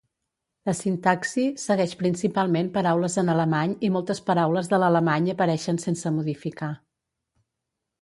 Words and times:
La 0.69 0.73
sintaxi 0.77 1.43
segueix 1.63 1.93
principalment 1.99 2.71
paraules 2.79 3.19
en 3.25 3.31
alemany 3.35 3.77
i 3.89 3.93
moltes 3.99 4.25
paraules 4.33 4.73
de 4.75 4.83
l'alemany 4.83 5.33
apareixen 5.37 5.83
sense 5.89 6.17
modificar. 6.21 6.75